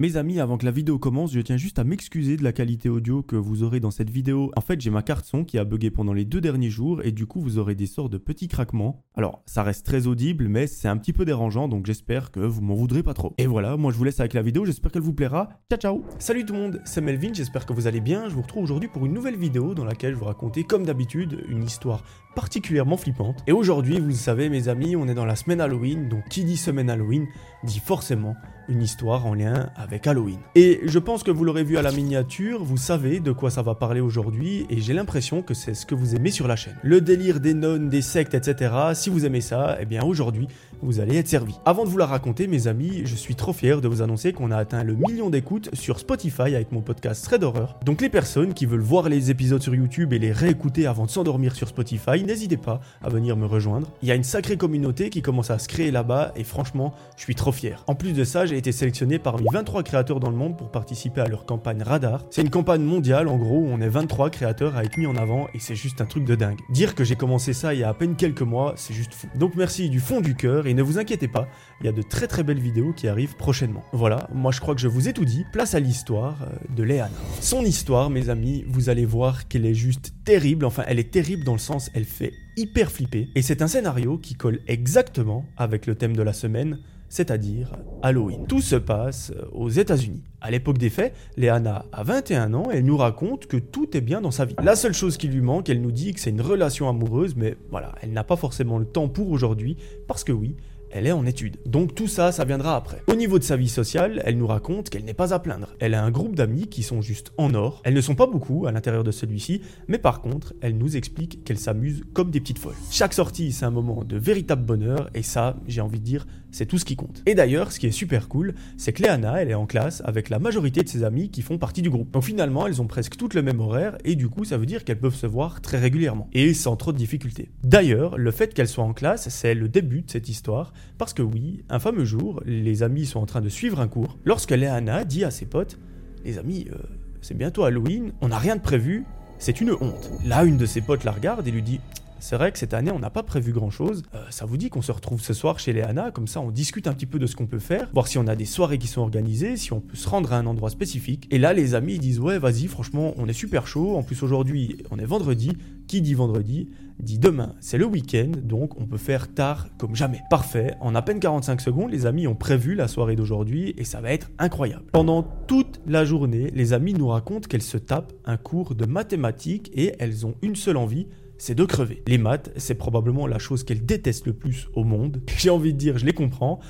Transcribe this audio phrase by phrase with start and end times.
[0.00, 2.88] Mes amis, avant que la vidéo commence, je tiens juste à m'excuser de la qualité
[2.88, 4.50] audio que vous aurez dans cette vidéo.
[4.56, 7.12] En fait, j'ai ma carte son qui a bugué pendant les deux derniers jours et
[7.12, 9.04] du coup, vous aurez des sortes de petits craquements.
[9.14, 12.62] Alors, ça reste très audible, mais c'est un petit peu dérangeant, donc j'espère que vous
[12.62, 13.34] m'en voudrez pas trop.
[13.36, 15.50] Et voilà, moi je vous laisse avec la vidéo, j'espère qu'elle vous plaira.
[15.70, 18.30] Ciao ciao Salut tout le monde, c'est Melvin, j'espère que vous allez bien.
[18.30, 21.44] Je vous retrouve aujourd'hui pour une nouvelle vidéo dans laquelle je vous raconter, comme d'habitude,
[21.50, 23.42] une histoire particulièrement flippante.
[23.46, 26.44] Et aujourd'hui, vous le savez mes amis, on est dans la semaine Halloween, donc qui
[26.44, 27.26] dit semaine Halloween
[27.64, 28.36] dit forcément
[28.68, 30.38] une histoire en lien avec Halloween.
[30.54, 33.62] Et je pense que vous l'aurez vu à la miniature, vous savez de quoi ça
[33.62, 36.76] va parler aujourd'hui, et j'ai l'impression que c'est ce que vous aimez sur la chaîne.
[36.82, 38.72] Le délire des nonnes, des sectes, etc.
[38.94, 40.46] Si vous aimez ça, eh bien aujourd'hui,
[40.82, 41.54] vous allez être servi.
[41.64, 44.50] Avant de vous la raconter, mes amis, je suis trop fier de vous annoncer qu'on
[44.50, 47.78] a atteint le million d'écoutes sur Spotify avec mon podcast Thread Horror.
[47.84, 51.10] Donc les personnes qui veulent voir les épisodes sur YouTube et les réécouter avant de
[51.10, 53.88] s'endormir sur Spotify, n'hésitez pas à venir me rejoindre.
[54.02, 57.22] Il y a une sacrée communauté qui commence à se créer là-bas et franchement, je
[57.22, 57.84] suis trop fier.
[57.86, 61.20] En plus de ça, j'ai été sélectionné parmi 23 créateurs dans le monde pour participer
[61.20, 62.24] à leur campagne Radar.
[62.30, 65.16] C'est une campagne mondiale en gros où on est 23 créateurs à être mis en
[65.16, 66.58] avant et c'est juste un truc de dingue.
[66.70, 69.28] Dire que j'ai commencé ça il y a à peine quelques mois, c'est juste fou.
[69.36, 71.46] Donc merci du fond du cœur et ne vous inquiétez pas,
[71.80, 73.84] il y a de très très belles vidéos qui arrivent prochainement.
[73.92, 76.82] Voilà, moi je crois que je vous ai tout dit, place à l'histoire euh, de
[76.82, 77.10] Léana.
[77.40, 81.44] Son histoire, mes amis, vous allez voir qu'elle est juste terrible, enfin elle est terrible
[81.44, 85.86] dans le sens elle fait hyper flipper, et c'est un scénario qui colle exactement avec
[85.86, 88.46] le thème de la semaine, c'est-à-dire Halloween.
[88.46, 90.22] Tout se passe euh, aux États-Unis.
[90.40, 94.00] À l'époque des faits, Léana a 21 ans et elle nous raconte que tout est
[94.00, 94.54] bien dans sa vie.
[94.62, 97.56] La seule chose qui lui manque, elle nous dit que c'est une relation amoureuse, mais
[97.70, 100.56] voilà, elle n'a pas forcément le temps pour aujourd'hui, parce que oui,
[100.90, 101.58] elle est en études.
[101.66, 103.02] Donc tout ça, ça viendra après.
[103.06, 105.74] Au niveau de sa vie sociale, elle nous raconte qu'elle n'est pas à plaindre.
[105.78, 107.80] Elle a un groupe d'amis qui sont juste en or.
[107.84, 111.44] Elles ne sont pas beaucoup à l'intérieur de celui-ci, mais par contre, elle nous explique
[111.44, 112.74] qu'elle s'amuse comme des petites folles.
[112.90, 116.66] Chaque sortie, c'est un moment de véritable bonheur, et ça, j'ai envie de dire, c'est
[116.66, 117.22] tout ce qui compte.
[117.26, 120.28] Et d'ailleurs, ce qui est super cool, c'est que Léana, elle est en classe avec
[120.28, 122.10] la majorité de ses amis qui font partie du groupe.
[122.10, 124.84] Donc finalement, elles ont presque toutes le même horaire, et du coup, ça veut dire
[124.84, 127.50] qu'elles peuvent se voir très régulièrement, et sans trop de difficultés.
[127.62, 131.22] D'ailleurs, le fait qu'elles soient en classe, c'est le début de cette histoire, parce que
[131.22, 135.04] oui, un fameux jour, les amis sont en train de suivre un cours, lorsque Léana
[135.04, 135.78] dit à ses potes
[136.24, 136.76] Les amis, euh,
[137.20, 139.04] c'est bientôt Halloween, on n'a rien de prévu,
[139.38, 140.10] c'est une honte.
[140.26, 141.80] Là, une de ses potes la regarde et lui dit
[142.20, 144.02] c'est vrai que cette année, on n'a pas prévu grand-chose.
[144.14, 146.86] Euh, ça vous dit qu'on se retrouve ce soir chez Léana, comme ça on discute
[146.86, 148.86] un petit peu de ce qu'on peut faire, voir si on a des soirées qui
[148.86, 151.26] sont organisées, si on peut se rendre à un endroit spécifique.
[151.30, 153.96] Et là, les amis disent ouais, vas-y, franchement, on est super chaud.
[153.96, 155.52] En plus aujourd'hui, on est vendredi.
[155.86, 156.68] Qui dit vendredi
[157.02, 157.54] dit demain.
[157.60, 160.20] C'est le week-end, donc on peut faire tard comme jamais.
[160.30, 164.00] Parfait, en à peine 45 secondes, les amis ont prévu la soirée d'aujourd'hui et ça
[164.00, 164.84] va être incroyable.
[164.92, 169.70] Pendant toute la journée, les amis nous racontent qu'elles se tapent un cours de mathématiques
[169.74, 171.06] et elles ont une seule envie,
[171.40, 172.02] c'est de crever.
[172.06, 175.22] Les maths, c'est probablement la chose qu'elles détestent le plus au monde.
[175.38, 176.60] J'ai envie de dire, je les comprends.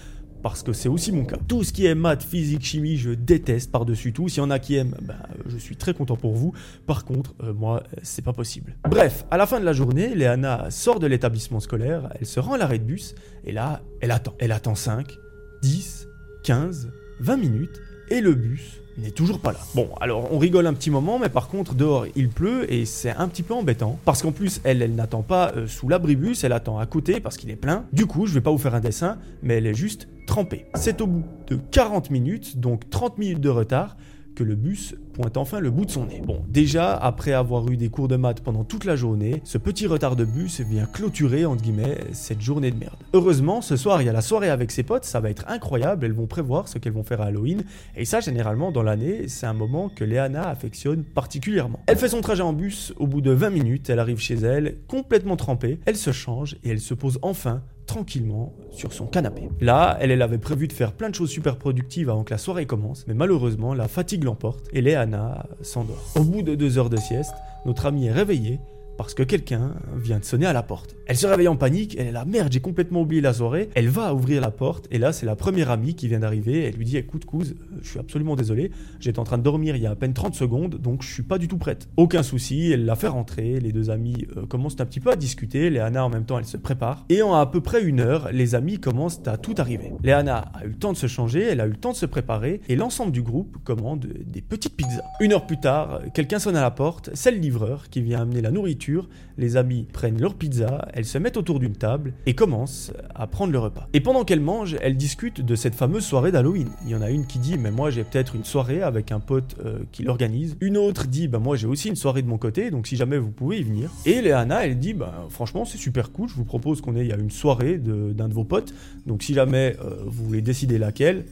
[0.42, 1.36] Parce que c'est aussi mon cas.
[1.48, 4.30] Tout ce qui est maths, physique, chimie, je déteste par-dessus tout.
[4.30, 6.54] S'il y en a qui aiment, ben, je suis très content pour vous.
[6.86, 8.74] Par contre, euh, moi, c'est pas possible.
[8.88, 12.54] Bref, à la fin de la journée, Léana sort de l'établissement scolaire, elle se rend
[12.54, 13.14] à l'arrêt de bus,
[13.44, 14.34] et là, elle attend.
[14.38, 15.14] Elle attend 5,
[15.60, 16.08] 10,
[16.44, 19.58] 15, 20 minutes, et le bus n'est toujours pas là.
[19.74, 23.10] Bon, alors on rigole un petit moment, mais par contre dehors il pleut et c'est
[23.10, 23.98] un petit peu embêtant.
[24.04, 27.36] Parce qu'en plus elle, elle n'attend pas euh, sous l'abribus, elle attend à côté parce
[27.36, 27.84] qu'il est plein.
[27.92, 30.66] Du coup, je vais pas vous faire un dessin, mais elle est juste trempée.
[30.74, 33.96] C'est au bout de 40 minutes, donc 30 minutes de retard,
[34.34, 34.94] que le bus
[35.36, 36.22] enfin le bout de son nez.
[36.24, 39.86] Bon, déjà, après avoir eu des cours de maths pendant toute la journée, ce petit
[39.86, 42.96] retard de bus vient clôturer, entre guillemets, cette journée de merde.
[43.12, 46.06] Heureusement, ce soir, il y a la soirée avec ses potes, ça va être incroyable,
[46.06, 47.64] elles vont prévoir ce qu'elles vont faire à Halloween,
[47.96, 51.80] et ça, généralement, dans l'année, c'est un moment que Léana affectionne particulièrement.
[51.86, 54.78] Elle fait son trajet en bus, au bout de 20 minutes, elle arrive chez elle,
[54.86, 59.48] complètement trempée, elle se change, et elle se pose enfin tranquillement sur son canapé.
[59.60, 62.64] Là, elle, avait prévu de faire plein de choses super productives avant que la soirée
[62.64, 66.00] commence, mais malheureusement, la fatigue l'emporte et Léana s'endort.
[66.14, 67.34] Au bout de deux heures de sieste,
[67.66, 68.60] notre amie est réveillée
[68.96, 70.94] parce que quelqu'un vient de sonner à la porte.
[71.10, 73.68] Elle se réveille en panique, elle est là, merde, j'ai complètement oublié la soirée.
[73.74, 76.62] Elle va ouvrir la porte, et là, c'est la première amie qui vient d'arriver.
[76.62, 79.82] Elle lui dit Écoute, Couz, je suis absolument désolé, j'étais en train de dormir il
[79.82, 81.88] y a à peine 30 secondes, donc je suis pas du tout prête.
[81.96, 85.16] Aucun souci, elle la fait rentrer, les deux amis euh, commencent un petit peu à
[85.16, 87.04] discuter, Léana en même temps, elle se prépare.
[87.08, 89.90] Et en à peu près une heure, les amis commencent à tout arriver.
[90.04, 92.06] Léana a eu le temps de se changer, elle a eu le temps de se
[92.06, 95.02] préparer, et l'ensemble du groupe commande des petites pizzas.
[95.18, 98.42] Une heure plus tard, quelqu'un sonne à la porte, c'est le livreur qui vient amener
[98.42, 99.08] la nourriture
[99.40, 103.52] les amis prennent leur pizza, elles se mettent autour d'une table et commencent à prendre
[103.52, 103.88] le repas.
[103.94, 106.68] Et pendant qu'elles mangent, elles discutent de cette fameuse soirée d'Halloween.
[106.84, 109.18] Il y en a une qui dit mais moi j'ai peut-être une soirée avec un
[109.18, 110.58] pote euh, qui l'organise.
[110.60, 113.16] Une autre dit bah moi j'ai aussi une soirée de mon côté donc si jamais
[113.16, 113.90] vous pouvez y venir.
[114.04, 117.30] Et Léana elle dit bah franchement c'est super cool, je vous propose qu'on ait une
[117.30, 118.74] soirée d'un de, vos potes.
[119.06, 121.24] Donc si jamais euh, vous voulez décider laquelle,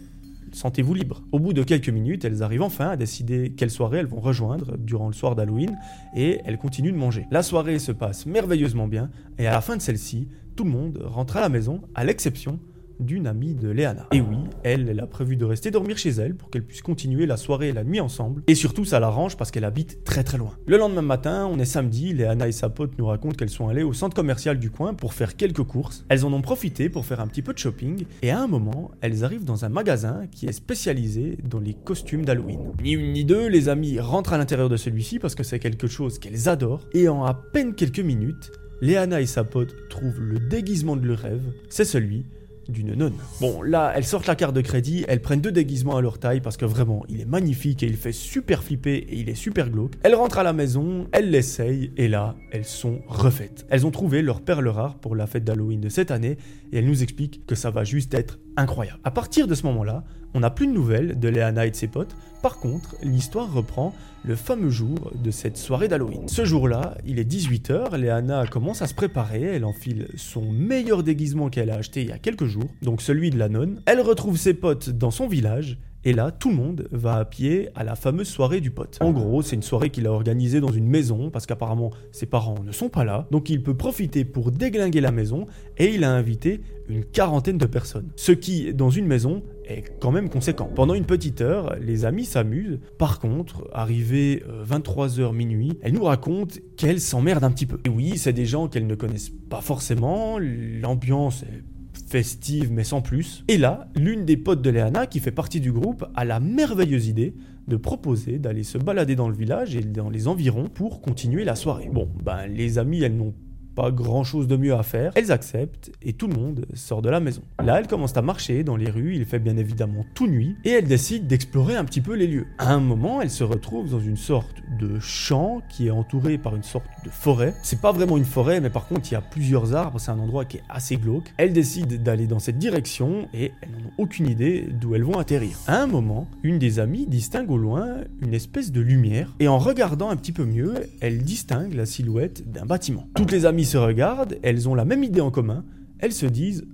[0.53, 1.23] sentez-vous libre.
[1.33, 4.77] Au bout de quelques minutes, elles arrivent enfin à décider quelle soirée elles vont rejoindre
[4.79, 5.77] durant le soir d'Halloween
[6.15, 7.27] et elles continuent de manger.
[7.31, 11.01] La soirée se passe merveilleusement bien et à la fin de celle-ci, tout le monde
[11.05, 12.59] rentre à la maison à l'exception
[13.01, 14.07] d'une amie de Léana.
[14.13, 17.27] Et oui, elle, elle a prévu de rester dormir chez elle pour qu'elle puisse continuer
[17.27, 18.43] la soirée et la nuit ensemble.
[18.47, 20.53] Et surtout, ça l'arrange parce qu'elle habite très très loin.
[20.67, 23.83] Le lendemain matin, on est samedi, Léana et sa pote nous racontent qu'elles sont allées
[23.83, 26.05] au centre commercial du coin pour faire quelques courses.
[26.09, 28.91] Elles en ont profité pour faire un petit peu de shopping et à un moment,
[29.01, 32.61] elles arrivent dans un magasin qui est spécialisé dans les costumes d'Halloween.
[32.83, 35.87] Ni une ni deux, les amis rentrent à l'intérieur de celui-ci parce que c'est quelque
[35.87, 40.39] chose qu'elles adorent et en à peine quelques minutes, Léana et sa pote trouvent le
[40.39, 42.25] déguisement de leur rêve, c'est celui
[42.69, 43.15] d'une nonne.
[43.41, 46.41] Bon, là, elles sortent la carte de crédit, elles prennent deux déguisements à leur taille
[46.41, 49.71] parce que vraiment, il est magnifique et il fait super flipper et il est super
[49.71, 49.95] glauque.
[50.03, 53.67] Elles rentrent à la maison, elles l'essayent et là, elles sont refaites.
[53.71, 56.37] Elles ont trouvé leur perle rare pour la fête d'Halloween de cette année
[56.73, 58.99] et elles nous expliquent que ça va juste être incroyable.
[59.05, 61.89] À partir de ce moment-là, on n'a plus de nouvelles de Léana et de ses
[61.89, 62.15] potes.
[62.43, 63.95] Par contre, l'histoire reprend
[64.25, 66.29] le fameux jour de cette soirée d'Halloween.
[66.29, 71.49] Ce jour-là, il est 18h, Léana commence à se préparer, elle enfile son meilleur déguisement
[71.49, 73.81] qu'elle a acheté il y a quelques jours, donc celui de la nonne.
[73.87, 77.69] Elle retrouve ses potes dans son village et là, tout le monde va à pied
[77.75, 78.99] à la fameuse soirée du pote.
[79.01, 82.63] En gros, c'est une soirée qu'il a organisée dans une maison parce qu'apparemment ses parents
[82.65, 83.27] ne sont pas là.
[83.31, 85.47] Donc il peut profiter pour déglinguer la maison
[85.77, 88.09] et il a invité une quarantaine de personnes.
[88.17, 90.71] Ce qui, dans une maison, est quand même conséquent.
[90.75, 92.79] Pendant une petite heure, les amis s'amusent.
[92.97, 97.79] Par contre, arrivé 23h euh, minuit, elle nous raconte qu'elle s'emmerde un petit peu.
[97.85, 101.78] Et oui, c'est des gens qu'elle ne connaissent pas forcément, l'ambiance est
[102.09, 103.45] festive mais sans plus.
[103.49, 107.09] Et là, l'une des potes de Léana, qui fait partie du groupe, a la merveilleuse
[107.09, 107.35] idée
[107.67, 111.55] de proposer d'aller se balader dans le village et dans les environs pour continuer la
[111.55, 111.91] soirée.
[111.93, 113.35] Bon, ben les amis, elles n'ont
[113.79, 115.13] pas grand chose de mieux à faire.
[115.15, 117.43] Elles acceptent et tout le monde sort de la maison.
[117.63, 120.71] Là, elles commencent à marcher dans les rues, il fait bien évidemment tout nuit, et
[120.71, 122.47] elles décident d'explorer un petit peu les lieux.
[122.59, 126.57] À un moment, elles se retrouvent dans une sorte de champ qui est entouré par
[126.57, 127.55] une sorte de forêt.
[127.63, 130.19] C'est pas vraiment une forêt, mais par contre, il y a plusieurs arbres, c'est un
[130.19, 131.33] endroit qui est assez glauque.
[131.37, 135.57] Elles décident d'aller dans cette direction et elles n'ont aucune idée d'où elles vont atterrir.
[135.69, 139.59] À un moment, une des amies distingue au loin une espèce de lumière, et en
[139.59, 143.07] regardant un petit peu mieux, elle distingue la silhouette d'un bâtiment.
[143.15, 145.65] Toutes les amies se regardent, elles ont la même idée en commun,
[145.99, 146.65] elles se disent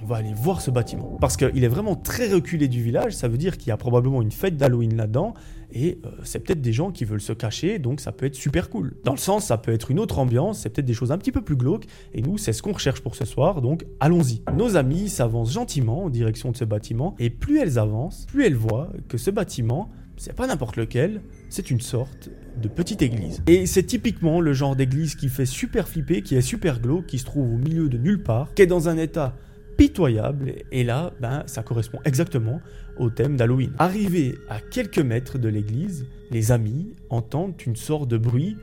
[0.00, 1.18] on va aller voir ce bâtiment.
[1.20, 4.22] Parce qu'il est vraiment très reculé du village, ça veut dire qu'il y a probablement
[4.22, 5.34] une fête d'Halloween là-dedans,
[5.72, 8.68] et euh, c'est peut-être des gens qui veulent se cacher, donc ça peut être super
[8.68, 8.94] cool.
[9.04, 11.32] Dans le sens, ça peut être une autre ambiance, c'est peut-être des choses un petit
[11.32, 14.42] peu plus glauques, et nous, c'est ce qu'on recherche pour ce soir, donc allons-y.
[14.56, 18.56] Nos amis s'avancent gentiment en direction de ce bâtiment, et plus elles avancent, plus elles
[18.56, 22.30] voient que ce bâtiment, c'est pas n'importe lequel, c'est une sorte
[22.60, 23.42] de petite église.
[23.46, 27.18] Et c'est typiquement le genre d'église qui fait super flipper, qui est super glauque, qui
[27.18, 29.34] se trouve au milieu de nulle part, qui est dans un état
[29.76, 32.60] pitoyable, et là, ben, ça correspond exactement
[32.98, 33.72] au thème d'Halloween.
[33.78, 38.56] Arrivé à quelques mètres de l'église, les amis entendent une sorte de bruit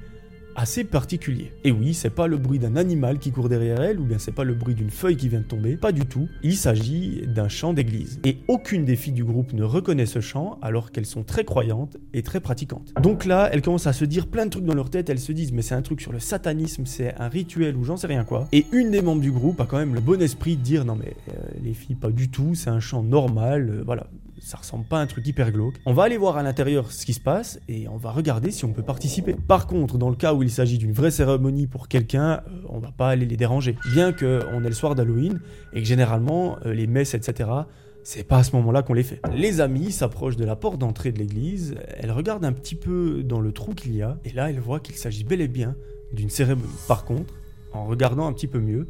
[0.55, 1.51] assez particulier.
[1.63, 4.31] Et oui, c'est pas le bruit d'un animal qui court derrière elle, ou bien c'est
[4.31, 6.27] pas le bruit d'une feuille qui vient de tomber, pas du tout.
[6.43, 8.19] Il s'agit d'un chant d'église.
[8.25, 11.97] Et aucune des filles du groupe ne reconnaît ce chant, alors qu'elles sont très croyantes
[12.13, 12.93] et très pratiquantes.
[13.01, 15.31] Donc là, elles commencent à se dire plein de trucs dans leur tête, elles se
[15.31, 18.23] disent, mais c'est un truc sur le satanisme, c'est un rituel ou j'en sais rien
[18.23, 18.47] quoi.
[18.51, 20.95] Et une des membres du groupe a quand même le bon esprit de dire, non
[20.95, 24.07] mais euh, les filles, pas du tout, c'est un chant normal, euh, voilà
[24.41, 25.75] ça ressemble pas à un truc hyper glauque.
[25.85, 28.65] On va aller voir à l'intérieur ce qui se passe et on va regarder si
[28.65, 29.35] on peut participer.
[29.47, 32.79] Par contre, dans le cas où il s'agit d'une vraie cérémonie pour quelqu'un, euh, on
[32.79, 33.75] va pas aller les déranger.
[33.91, 35.39] Bien qu'on est le soir d'Halloween
[35.73, 37.49] et que généralement euh, les messes, etc.,
[38.03, 39.21] c'est pas à ce moment-là qu'on les fait.
[39.35, 43.41] Les amis s'approchent de la porte d'entrée de l'église, elles regardent un petit peu dans
[43.41, 45.75] le trou qu'il y a, et là elles voient qu'il s'agit bel et bien
[46.13, 46.69] d'une cérémonie.
[46.87, 47.33] Par contre,
[47.73, 48.87] en regardant un petit peu mieux,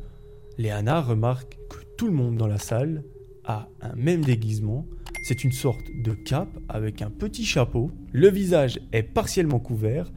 [0.57, 3.03] Léana remarque que tout le monde dans la salle
[3.45, 4.87] a un même déguisement,
[5.23, 7.91] c'est une sorte de cape avec un petit chapeau.
[8.11, 10.11] Le visage est partiellement couvert.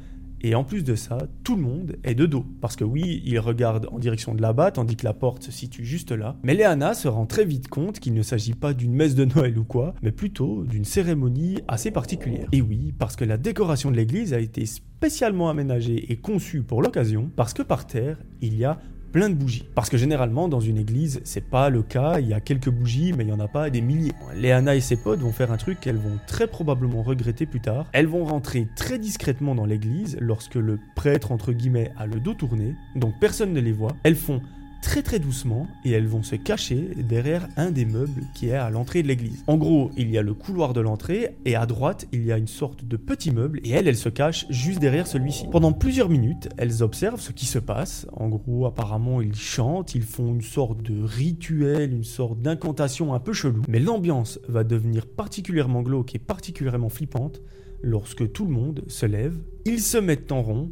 [0.45, 2.45] Et en plus de ça, tout le monde est de dos.
[2.61, 5.85] Parce que oui, il regarde en direction de là-bas, tandis que la porte se situe
[5.85, 6.37] juste là.
[6.43, 9.57] Mais Léana se rend très vite compte qu'il ne s'agit pas d'une messe de Noël
[9.57, 12.49] ou quoi, mais plutôt d'une cérémonie assez particulière.
[12.51, 16.83] Et oui, parce que la décoration de l'église a été spécialement aménagée et conçue pour
[16.83, 18.81] l'occasion, parce que par terre, il y a
[19.13, 19.69] plein de bougies.
[19.75, 23.13] Parce que généralement, dans une église, c'est pas le cas, il y a quelques bougies,
[23.13, 24.13] mais il y en a pas des milliers.
[24.35, 27.87] Léana et ses potes vont faire un truc qu'elles vont très probablement regretter plus tard.
[27.93, 32.35] Elles vont rentrer très discrètement dans l'église lorsque le prêtre, entre guillemets, a le dos
[32.35, 33.93] tourné, donc personne ne les voit.
[34.03, 34.41] Elles font
[34.83, 38.69] très très doucement et elles vont se cacher derrière un des meubles qui est à
[38.69, 39.43] l'entrée de l'église.
[39.47, 42.37] En gros, il y a le couloir de l'entrée et à droite, il y a
[42.37, 45.47] une sorte de petit meuble et elles, elles se cachent juste derrière celui-ci.
[45.51, 48.07] Pendant plusieurs minutes, elles observent ce qui se passe.
[48.13, 53.21] En gros, apparemment, ils chantent, ils font une sorte de rituel, une sorte d'incantation un
[53.21, 53.63] peu chelou.
[53.69, 57.41] Mais l'ambiance va devenir particulièrement glauque et particulièrement flippante
[57.83, 60.71] lorsque tout le monde se lève, ils se mettent en rond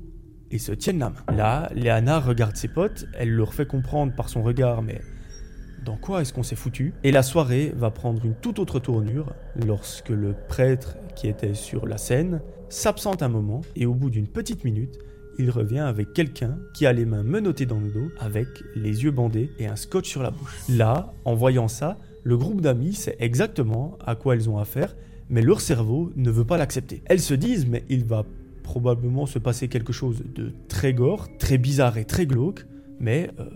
[0.50, 1.36] et se tiennent la main.
[1.36, 5.00] Là, Léana regarde ses potes, elle leur fait comprendre par son regard, mais
[5.84, 6.92] dans quoi est-ce qu'on s'est foutu?
[7.04, 9.32] Et la soirée va prendre une toute autre tournure
[9.66, 14.28] lorsque le prêtre qui était sur la scène s'absente un moment et au bout d'une
[14.28, 14.98] petite minute,
[15.38, 19.10] il revient avec quelqu'un qui a les mains menottées dans le dos, avec les yeux
[19.10, 20.60] bandés et un scotch sur la bouche.
[20.68, 24.94] Là, en voyant ça, le groupe d'amis sait exactement à quoi elles ont affaire,
[25.30, 27.02] mais leur cerveau ne veut pas l'accepter.
[27.06, 28.24] Elles se disent, mais il va
[28.70, 32.66] probablement se passer quelque chose de très gore, très bizarre et très glauque,
[33.00, 33.50] mais euh,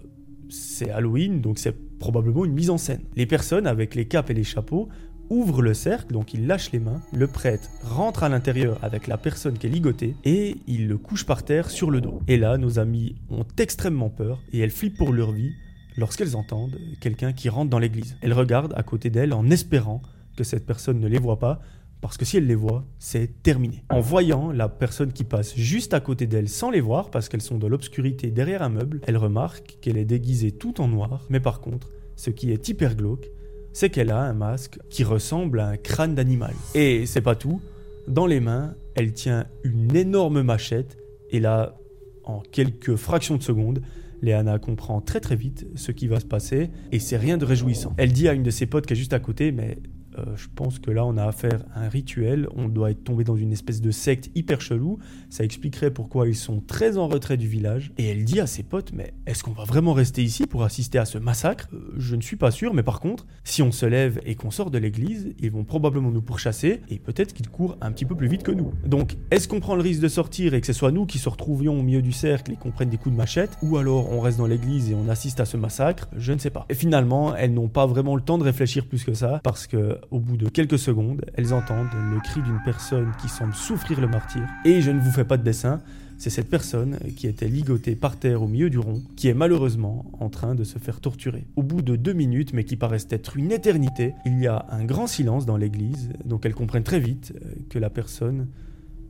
[0.50, 3.02] c'est Halloween, donc c'est probablement une mise en scène.
[3.14, 4.88] Les personnes avec les capes et les chapeaux
[5.30, 9.16] ouvrent le cercle, donc ils lâchent les mains, le prêtre rentre à l'intérieur avec la
[9.16, 12.20] personne qui est ligotée et il le couche par terre sur le dos.
[12.26, 15.52] Et là, nos amis ont extrêmement peur et elles flippent pour leur vie
[15.96, 18.16] lorsqu'elles entendent quelqu'un qui rentre dans l'église.
[18.20, 20.02] Elles regardent à côté d'elles en espérant
[20.36, 21.60] que cette personne ne les voit pas
[22.04, 23.82] parce que si elle les voit, c'est terminé.
[23.88, 27.40] En voyant la personne qui passe juste à côté d'elle sans les voir, parce qu'elles
[27.40, 31.40] sont dans l'obscurité derrière un meuble, elle remarque qu'elle est déguisée tout en noir, mais
[31.40, 33.30] par contre, ce qui est hyper glauque,
[33.72, 36.52] c'est qu'elle a un masque qui ressemble à un crâne d'animal.
[36.74, 37.62] Et c'est pas tout,
[38.06, 40.98] dans les mains, elle tient une énorme machette,
[41.30, 41.78] et là,
[42.24, 43.80] en quelques fractions de secondes,
[44.20, 47.94] Léana comprend très très vite ce qui va se passer et c'est rien de réjouissant.
[47.96, 49.78] Elle dit à une de ses potes qui est juste à côté, mais
[50.18, 52.48] euh, je pense que là, on a affaire à un rituel.
[52.54, 54.98] On doit être tombé dans une espèce de secte hyper chelou.
[55.30, 57.92] Ça expliquerait pourquoi ils sont très en retrait du village.
[57.98, 60.98] Et elle dit à ses potes Mais est-ce qu'on va vraiment rester ici pour assister
[60.98, 61.68] à ce massacre?
[61.72, 64.50] Euh, Je ne suis pas sûr, mais par contre, si on se lève et qu'on
[64.50, 68.14] sort de l'église, ils vont probablement nous pourchasser et peut-être qu'ils courent un petit peu
[68.14, 68.72] plus vite que nous.
[68.86, 71.28] Donc, est-ce qu'on prend le risque de sortir et que ce soit nous qui se
[71.28, 73.50] retrouvions au milieu du cercle et qu'on prenne des coups de machette?
[73.62, 76.08] Ou alors on reste dans l'église et on assiste à ce massacre?
[76.16, 76.66] Je ne sais pas.
[76.68, 79.98] Et finalement, elles n'ont pas vraiment le temps de réfléchir plus que ça parce que
[80.10, 84.08] au bout de quelques secondes, elles entendent le cri d'une personne qui semble souffrir le
[84.08, 84.42] martyr.
[84.64, 85.80] Et je ne vous fais pas de dessin,
[86.18, 90.06] c'est cette personne qui était ligotée par terre au milieu du rond, qui est malheureusement
[90.20, 91.46] en train de se faire torturer.
[91.56, 94.84] Au bout de deux minutes, mais qui paraissent être une éternité, il y a un
[94.84, 98.48] grand silence dans l'église, donc elles comprennent très vite euh, que la personne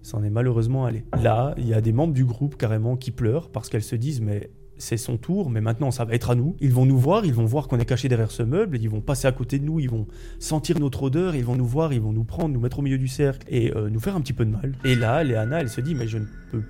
[0.02, 1.04] s'en est malheureusement allée.
[1.22, 4.20] Là, il y a des membres du groupe carrément qui pleurent parce qu'elles se disent
[4.20, 4.50] mais
[4.84, 6.56] c'est son tour, mais maintenant ça va être à nous.
[6.60, 9.00] Ils vont nous voir, ils vont voir qu'on est caché derrière ce meuble, ils vont
[9.00, 10.06] passer à côté de nous, ils vont
[10.38, 12.98] sentir notre odeur, ils vont nous voir, ils vont nous prendre, nous mettre au milieu
[12.98, 14.74] du cercle et euh, nous faire un petit peu de mal.
[14.84, 16.62] Et là, Léana, elle se dit, mais je ne peux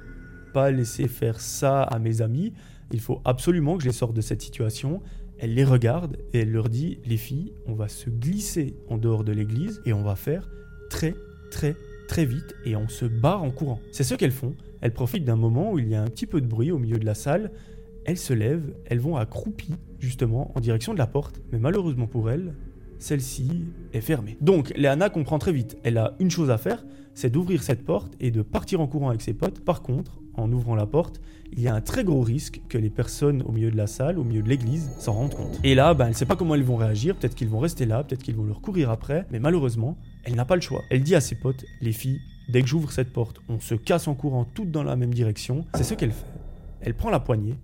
[0.52, 2.52] pas laisser faire ça à mes amis,
[2.92, 5.02] il faut absolument que je les sorte de cette situation.
[5.38, 9.24] Elle les regarde et elle leur dit, les filles, on va se glisser en dehors
[9.24, 10.48] de l'église et on va faire
[10.90, 11.14] très
[11.50, 11.76] très
[12.08, 13.80] très vite et on se barre en courant.
[13.92, 14.54] C'est ce qu'elles font.
[14.80, 16.98] Elles profitent d'un moment où il y a un petit peu de bruit au milieu
[16.98, 17.50] de la salle
[18.04, 22.30] elles se lèvent, elles vont accroupies justement en direction de la porte, mais malheureusement pour
[22.30, 22.54] elles,
[22.98, 24.36] celle-ci est fermée.
[24.40, 26.84] Donc Léana comprend très vite, elle a une chose à faire,
[27.14, 29.60] c'est d'ouvrir cette porte et de partir en courant avec ses potes.
[29.60, 31.20] Par contre, en ouvrant la porte,
[31.52, 34.18] il y a un très gros risque que les personnes au milieu de la salle,
[34.18, 35.60] au milieu de l'église, s'en rendent compte.
[35.62, 37.86] Et là, ben, elle ne sait pas comment elles vont réagir, peut-être qu'ils vont rester
[37.86, 40.82] là, peut-être qu'ils vont leur courir après, mais malheureusement, elle n'a pas le choix.
[40.90, 44.08] Elle dit à ses potes, les filles, dès que j'ouvre cette porte, on se casse
[44.08, 45.64] en courant toutes dans la même direction.
[45.74, 46.26] C'est ce qu'elle fait.
[46.80, 47.54] Elle prend la poignée,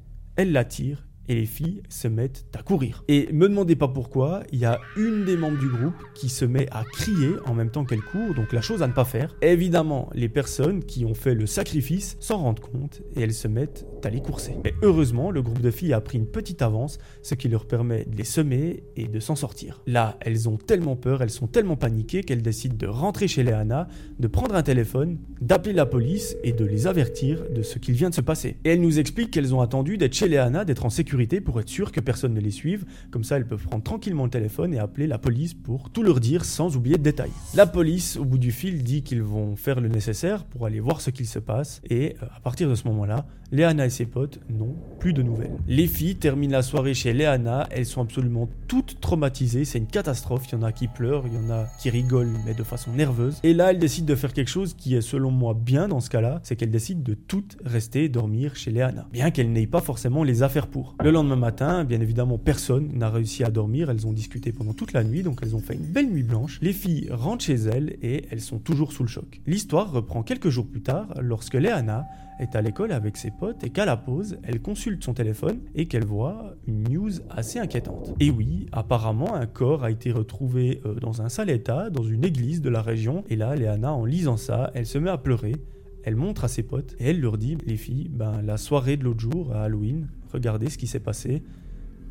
[0.41, 3.05] elle l'attire et les filles se mettent à courir.
[3.07, 6.47] Et me demandez pas pourquoi, il y a une des membres du groupe qui se
[6.47, 9.37] met à crier en même temps qu'elle court, donc la chose à ne pas faire.
[9.43, 13.87] Évidemment, les personnes qui ont fait le sacrifice s'en rendent compte et elles se mettent
[14.09, 14.57] les courser.
[14.65, 18.05] Mais heureusement, le groupe de filles a pris une petite avance, ce qui leur permet
[18.05, 19.83] de les semer et de s'en sortir.
[19.87, 23.89] Là, elles ont tellement peur, elles sont tellement paniquées qu'elles décident de rentrer chez Léana,
[24.19, 28.09] de prendre un téléphone, d'appeler la police et de les avertir de ce qu'il vient
[28.09, 28.57] de se passer.
[28.65, 31.69] Et elles nous expliquent qu'elles ont attendu d'être chez Léana, d'être en sécurité pour être
[31.69, 32.85] sûr que personne ne les suive.
[33.11, 36.21] Comme ça, elles peuvent prendre tranquillement le téléphone et appeler la police pour tout leur
[36.21, 37.33] dire sans oublier de détails.
[37.55, 41.01] La police, au bout du fil, dit qu'ils vont faire le nécessaire pour aller voir
[41.01, 41.81] ce qu'il se passe.
[41.89, 45.57] Et euh, à partir de ce moment-là, Léana et ses potes n'ont plus de nouvelles.
[45.67, 47.67] Les filles terminent la soirée chez Léana.
[47.71, 49.65] Elles sont absolument toutes traumatisées.
[49.65, 50.45] C'est une catastrophe.
[50.49, 52.93] Il y en a qui pleurent, il y en a qui rigolent, mais de façon
[52.93, 53.41] nerveuse.
[53.43, 56.11] Et là, elles décident de faire quelque chose qui est selon moi bien dans ce
[56.11, 56.41] cas-là.
[56.45, 59.09] C'est qu'elles décident de toutes rester dormir chez Léana.
[59.13, 60.95] Bien qu'elles n'aient pas forcément les affaires pour.
[61.03, 63.91] Le lendemain matin, bien évidemment, personne n'a réussi à dormir.
[63.91, 66.59] Elles ont discuté pendant toute la nuit, donc elles ont fait une belle nuit blanche.
[66.63, 69.41] Les filles rentrent chez elles et elles sont toujours sous le choc.
[69.47, 72.07] L'histoire reprend quelques jours plus tard, lorsque Léana
[72.41, 75.87] est à l'école avec ses potes et qu'à la pause, elle consulte son téléphone et
[75.87, 78.15] qu'elle voit une news assez inquiétante.
[78.19, 82.25] Et oui, apparemment, un corps a été retrouvé euh, dans un sale état, dans une
[82.25, 83.25] église de la région.
[83.29, 85.55] Et là, Léana, en lisant ça, elle se met à pleurer.
[86.03, 89.05] Elle montre à ses potes et elle leur dit, les filles, ben, la soirée de
[89.05, 91.43] l'autre jour, à Halloween, regardez ce qui s'est passé.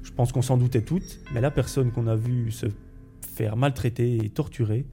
[0.03, 2.67] Je pense qu'on s'en doutait toutes, mais la personne qu'on a vue se
[3.21, 4.85] faire maltraiter et torturer,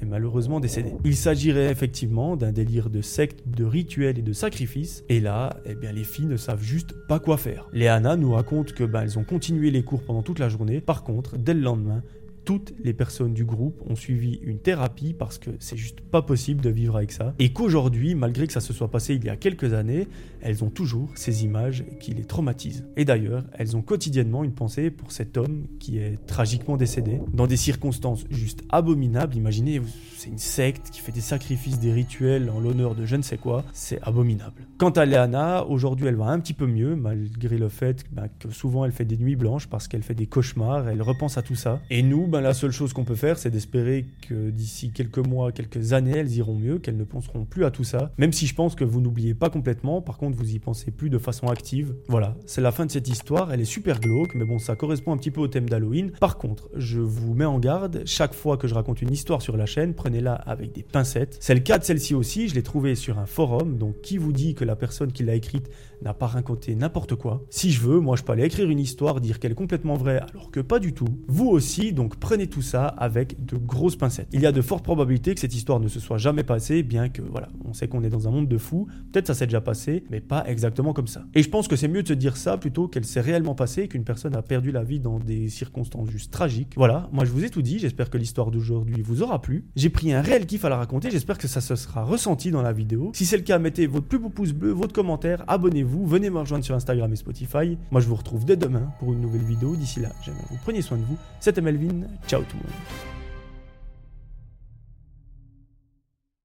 [0.00, 0.92] est malheureusement décédé.
[1.04, 5.74] Il s'agirait effectivement d'un délire de secte, de rituel et de sacrifice, et là, eh
[5.74, 7.68] bien, les filles ne savent juste pas quoi faire.
[7.72, 11.04] Léana nous raconte que ben, elles ont continué les cours pendant toute la journée, par
[11.04, 12.02] contre, dès le lendemain,
[12.44, 16.60] toutes les personnes du groupe ont suivi une thérapie parce que c'est juste pas possible
[16.60, 17.34] de vivre avec ça.
[17.38, 20.08] Et qu'aujourd'hui, malgré que ça se soit passé il y a quelques années,
[20.40, 22.84] elles ont toujours ces images qui les traumatisent.
[22.96, 27.46] Et d'ailleurs, elles ont quotidiennement une pensée pour cet homme qui est tragiquement décédé, dans
[27.46, 29.36] des circonstances juste abominables.
[29.36, 29.80] Imaginez,
[30.16, 33.38] c'est une secte qui fait des sacrifices, des rituels en l'honneur de je ne sais
[33.38, 34.66] quoi, c'est abominable.
[34.78, 38.50] Quant à Léana, aujourd'hui elle va un petit peu mieux, malgré le fait bah, que
[38.50, 41.54] souvent elle fait des nuits blanches parce qu'elle fait des cauchemars, elle repense à tout
[41.54, 41.80] ça.
[41.90, 45.52] Et nous, ben, la seule chose qu'on peut faire, c'est d'espérer que d'ici quelques mois,
[45.52, 48.10] quelques années, elles iront mieux, qu'elles ne penseront plus à tout ça.
[48.16, 51.10] Même si je pense que vous n'oubliez pas complètement, par contre, vous y pensez plus
[51.10, 51.94] de façon active.
[52.08, 53.52] Voilà, c'est la fin de cette histoire.
[53.52, 56.10] Elle est super glauque, mais bon, ça correspond un petit peu au thème d'Halloween.
[56.20, 59.58] Par contre, je vous mets en garde, chaque fois que je raconte une histoire sur
[59.58, 61.36] la chaîne, prenez-la avec des pincettes.
[61.38, 64.32] C'est le cas de celle-ci aussi, je l'ai trouvée sur un forum, donc qui vous
[64.32, 65.68] dit que la personne qui l'a écrite
[66.00, 69.20] n'a pas raconté n'importe quoi Si je veux, moi je peux aller écrire une histoire,
[69.20, 71.08] dire qu'elle est complètement vraie, alors que pas du tout.
[71.28, 74.28] Vous aussi, donc prenez tout ça avec de grosses pincettes.
[74.32, 77.08] Il y a de fortes probabilités que cette histoire ne se soit jamais passée, bien
[77.08, 78.86] que voilà, on sait qu'on est dans un monde de fous.
[79.12, 81.24] Peut-être ça s'est déjà passé, mais pas exactement comme ça.
[81.34, 83.88] Et je pense que c'est mieux de se dire ça plutôt qu'elle s'est réellement passée,
[83.88, 86.74] qu'une personne a perdu la vie dans des circonstances juste tragiques.
[86.76, 89.64] Voilà, moi je vous ai tout dit, j'espère que l'histoire d'aujourd'hui vous aura plu.
[89.74, 92.62] J'ai pris un réel kiff à la raconter, j'espère que ça se sera ressenti dans
[92.62, 93.10] la vidéo.
[93.16, 96.38] Si c'est le cas, mettez votre plus beau pouce bleu, votre commentaire, abonnez-vous, venez me
[96.38, 97.76] rejoindre sur Instagram et Spotify.
[97.90, 99.74] Moi je vous retrouve dès demain pour une nouvelle vidéo.
[99.74, 101.16] D'ici là, j'aimerais vous preniez soin de vous.
[101.40, 103.11] C'était Melvin, ciao tout le monde.